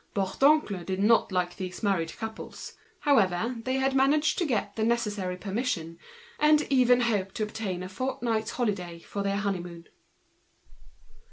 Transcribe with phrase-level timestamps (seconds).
[0.15, 2.73] Bourdoncle did not like these married couples;
[3.05, 5.99] they had managed, however, to get the necessary permission,
[6.39, 9.87] and even hoped to obtain a fortnight's holiday for their honeymoon.